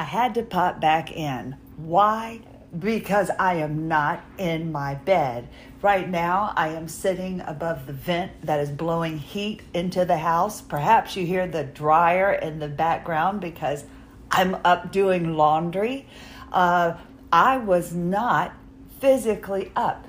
[0.00, 1.58] I had to pop back in.
[1.76, 2.40] Why?
[2.78, 5.46] Because I am not in my bed.
[5.82, 10.62] Right now, I am sitting above the vent that is blowing heat into the house.
[10.62, 13.84] Perhaps you hear the dryer in the background because
[14.30, 16.06] I'm up doing laundry.
[16.50, 16.94] Uh,
[17.30, 18.54] I was not
[19.00, 20.06] physically up.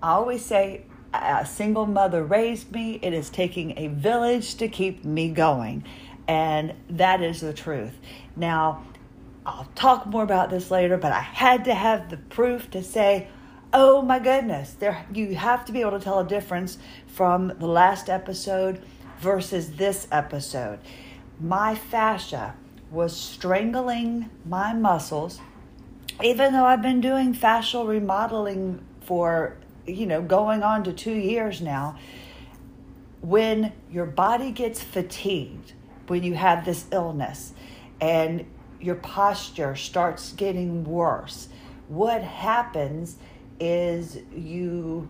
[0.00, 3.00] I always say a single mother raised me.
[3.02, 5.82] It is taking a village to keep me going.
[6.28, 7.98] And that is the truth.
[8.36, 8.84] Now,
[9.48, 13.28] I'll talk more about this later, but I had to have the proof to say,
[13.72, 17.66] oh my goodness, there you have to be able to tell a difference from the
[17.66, 18.82] last episode
[19.20, 20.80] versus this episode.
[21.40, 22.56] My fascia
[22.90, 25.40] was strangling my muscles,
[26.22, 29.56] even though I've been doing fascial remodeling for,
[29.86, 31.98] you know, going on to two years now.
[33.22, 35.72] When your body gets fatigued,
[36.06, 37.54] when you have this illness,
[37.98, 38.44] and
[38.80, 41.48] your posture starts getting worse,
[41.88, 43.16] what happens
[43.60, 45.08] is you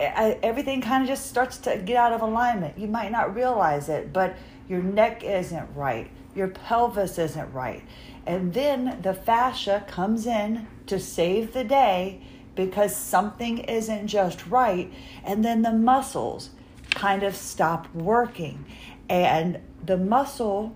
[0.00, 2.78] everything kind of just starts to get out of alignment.
[2.78, 4.36] You might not realize it, but
[4.68, 7.82] your neck isn't right, your pelvis isn't right.
[8.26, 12.20] And then the fascia comes in to save the day
[12.54, 14.92] because something isn't just right.
[15.24, 16.50] And then the muscles
[16.90, 18.64] kind of stop working.
[19.08, 20.74] And the muscle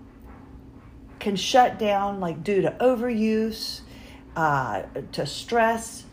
[1.21, 3.81] can shut down like due to overuse,
[4.35, 4.83] uh,
[5.13, 6.03] to stress,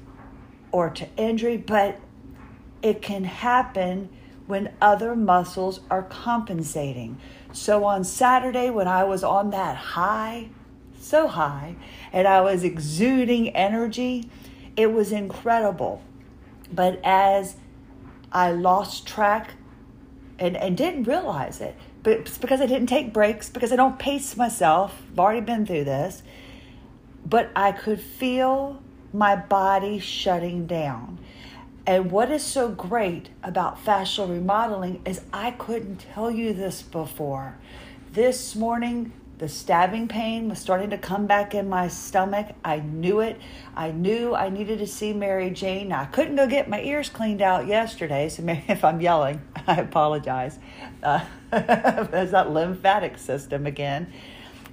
[0.70, 1.98] or to injury, but
[2.82, 4.08] it can happen
[4.46, 7.18] when other muscles are compensating.
[7.52, 10.50] So on Saturday, when I was on that high,
[11.00, 11.76] so high,
[12.12, 14.30] and I was exuding energy,
[14.76, 16.02] it was incredible.
[16.72, 17.56] But as
[18.30, 19.54] I lost track
[20.38, 21.74] and, and didn't realize it,
[22.08, 25.02] but it's because I didn't take breaks, because I don't pace myself.
[25.12, 26.22] I've already been through this.
[27.26, 31.18] But I could feel my body shutting down.
[31.86, 37.58] And what is so great about fascial remodeling is I couldn't tell you this before.
[38.10, 42.48] This morning, the stabbing pain was starting to come back in my stomach.
[42.64, 43.40] I knew it.
[43.76, 45.88] I knew I needed to see Mary Jane.
[45.88, 49.40] Now, I couldn't go get my ears cleaned out yesterday, so maybe if I'm yelling,
[49.66, 50.58] I apologize.
[51.04, 54.12] Uh, there's that lymphatic system again.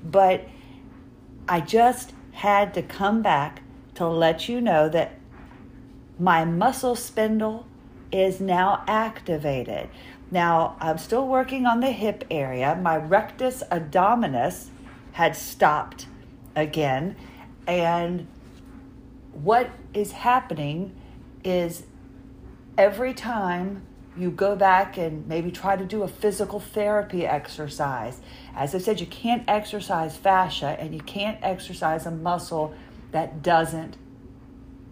[0.03, 0.47] But
[1.47, 3.61] I just had to come back
[3.95, 5.19] to let you know that
[6.17, 7.67] my muscle spindle
[8.11, 9.89] is now activated.
[10.31, 12.77] Now, I'm still working on the hip area.
[12.81, 14.67] My rectus abdominis
[15.13, 16.07] had stopped
[16.55, 17.15] again.
[17.67, 18.27] And
[19.31, 20.95] what is happening
[21.43, 21.83] is
[22.77, 23.85] every time
[24.17, 28.21] you go back and maybe try to do a physical therapy exercise,
[28.55, 32.73] as I said, you can't exercise fascia and you can't exercise a muscle
[33.11, 33.97] that doesn't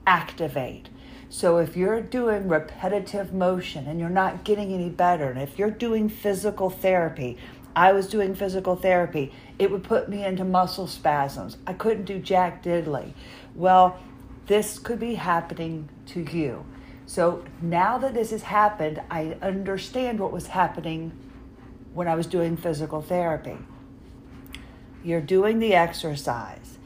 [0.05, 0.89] activate.
[1.33, 5.71] So if you're doing repetitive motion and you're not getting any better, and if you're
[5.71, 7.39] doing physical therapy,
[7.75, 11.57] I was doing physical therapy, it would put me into muscle spasms.
[11.65, 13.13] I couldn't do jack diddly.
[13.55, 13.97] Well,
[14.45, 16.65] this could be happening to you.
[17.07, 21.13] So now that this has happened, I understand what was happening
[21.95, 23.57] when I was doing physical therapy.
[25.03, 26.77] You're doing the exercise.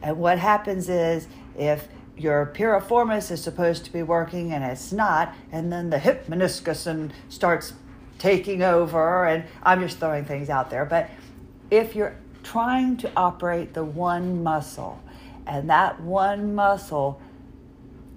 [0.00, 1.26] And what happens is
[1.58, 1.88] if
[2.20, 6.86] your piriformis is supposed to be working and it's not, and then the hip meniscus
[6.86, 7.72] and starts
[8.18, 10.84] taking over, and I'm just throwing things out there.
[10.84, 11.08] But
[11.70, 15.00] if you're trying to operate the one muscle,
[15.46, 17.20] and that one muscle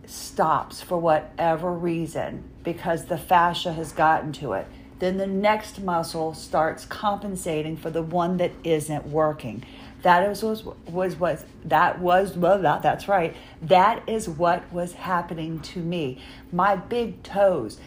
[0.06, 4.68] stops for whatever reason because the fascia has gotten to it,
[5.00, 9.64] then the next muscle starts compensating for the one that isn't working.
[10.02, 13.36] That is, was was what that was well that, that's right.
[13.62, 16.20] That is what was happening to me.
[16.52, 17.78] My big toes,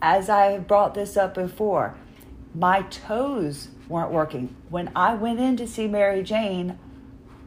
[0.00, 1.96] as I have brought this up before,
[2.54, 4.54] my toes weren't working.
[4.68, 6.78] When I went in to see Mary Jane,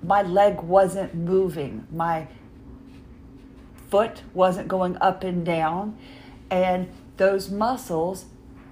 [0.04, 1.88] my leg wasn't moving.
[1.90, 2.28] My
[3.90, 5.98] foot wasn't going up and down,
[6.50, 8.26] and those muscles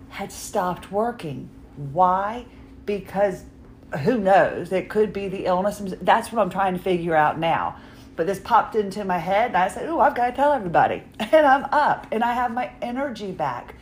[0.09, 1.49] had stopped working.
[1.77, 2.45] Why?
[2.85, 3.45] Because
[3.99, 4.71] who knows?
[4.71, 5.81] It could be the illness.
[6.01, 7.77] That's what I'm trying to figure out now.
[8.15, 11.03] But this popped into my head, and I said, Oh, I've got to tell everybody.
[11.31, 13.75] And I'm up, and I have my energy back.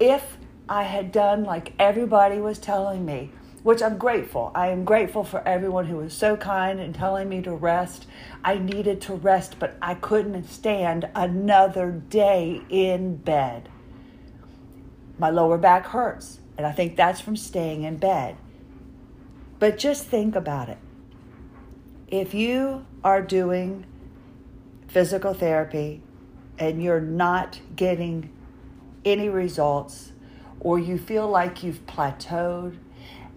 [0.00, 0.36] If
[0.68, 3.30] I had done like everybody was telling me,
[3.62, 4.50] which I'm grateful.
[4.54, 8.06] I am grateful for everyone who was so kind in telling me to rest.
[8.44, 13.70] I needed to rest, but I couldn't stand another day in bed.
[15.18, 18.36] My lower back hurts, and I think that's from staying in bed.
[19.58, 20.78] But just think about it.
[22.08, 23.86] If you are doing
[24.88, 26.02] physical therapy
[26.58, 28.30] and you're not getting
[29.04, 30.12] any results,
[30.60, 32.76] or you feel like you've plateaued,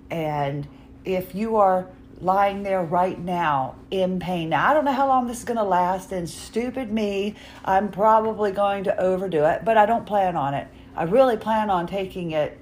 [0.10, 0.68] and
[1.04, 1.88] if you are
[2.22, 4.50] lying there right now in pain.
[4.50, 7.92] Now, I don't know how long this is going to last, and stupid me, I'm
[7.92, 10.68] probably going to overdo it, but I don't plan on it.
[10.96, 12.58] I really plan on taking it.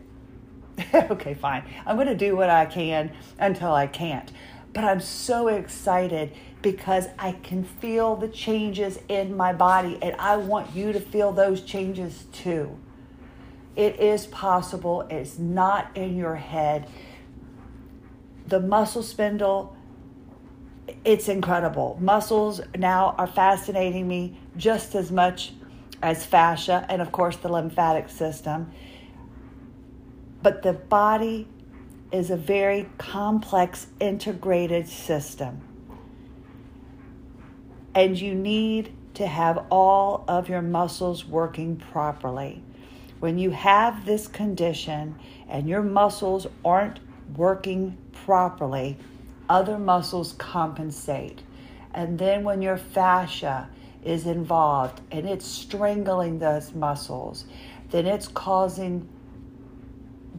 [0.93, 1.63] okay, fine.
[1.85, 4.31] I'm going to do what I can until I can't.
[4.73, 10.37] But I'm so excited because I can feel the changes in my body, and I
[10.37, 12.77] want you to feel those changes too.
[13.75, 16.87] It is possible, it's not in your head
[18.47, 19.75] the muscle spindle
[21.03, 25.53] it's incredible muscles now are fascinating me just as much
[26.01, 28.71] as fascia and of course the lymphatic system
[30.45, 31.47] but the body
[32.11, 35.59] is a very complex integrated system
[37.95, 42.61] and you need to have all of your muscles working properly
[43.21, 45.15] when you have this condition
[45.49, 46.99] and your muscles aren't
[47.35, 48.95] working properly,
[49.49, 51.41] other muscles compensate.
[51.91, 53.67] And then when your fascia
[54.03, 57.45] is involved and it's strangling those muscles,
[57.89, 59.09] then it's causing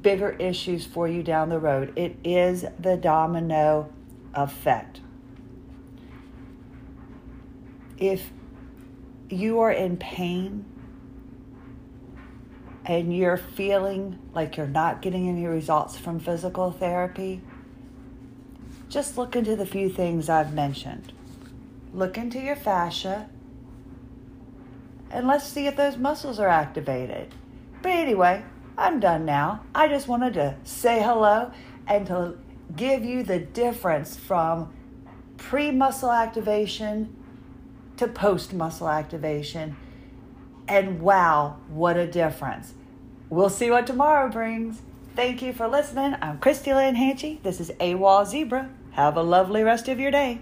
[0.07, 1.93] bigger issues for you down the road.
[1.97, 3.93] It is the domino
[4.35, 5.01] effect.
[7.99, 8.31] If
[9.29, 10.65] you are in pain
[12.85, 17.41] and you're feeling like you're not getting any results from physical therapy,
[18.89, 21.13] just look into the few things I've mentioned.
[21.93, 23.29] Look into your fascia
[25.11, 27.35] and let's see if those muscles are activated.
[27.83, 28.45] But anyway,
[28.79, 29.63] I'm done now.
[29.75, 31.51] I just wanted to say hello
[31.87, 32.37] and to
[32.75, 34.73] give you the difference from
[35.39, 37.17] pre muscle activation
[37.97, 39.77] to post muscle activation.
[40.69, 42.75] And wow, what a difference.
[43.31, 44.83] We'll see what tomorrow brings.
[45.15, 46.15] Thank you for listening.
[46.21, 47.43] I'm Christie Lynn Hanchey.
[47.43, 48.69] This is AWOL Zebra.
[48.93, 50.41] Have a lovely rest of your day.